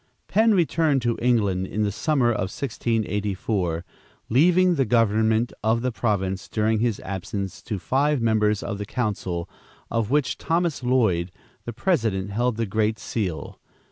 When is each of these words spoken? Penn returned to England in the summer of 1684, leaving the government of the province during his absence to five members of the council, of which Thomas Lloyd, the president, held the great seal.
Penn 0.27 0.55
returned 0.55 1.03
to 1.03 1.15
England 1.21 1.67
in 1.67 1.83
the 1.83 1.91
summer 1.91 2.29
of 2.31 2.49
1684, 2.49 3.85
leaving 4.29 4.73
the 4.73 4.83
government 4.83 5.53
of 5.63 5.83
the 5.83 5.91
province 5.91 6.47
during 6.49 6.79
his 6.79 6.99
absence 7.01 7.61
to 7.61 7.77
five 7.77 8.19
members 8.19 8.63
of 8.63 8.79
the 8.79 8.85
council, 8.87 9.47
of 9.91 10.09
which 10.09 10.39
Thomas 10.39 10.81
Lloyd, 10.81 11.31
the 11.65 11.73
president, 11.73 12.31
held 12.31 12.57
the 12.57 12.65
great 12.65 12.97
seal. 12.97 13.59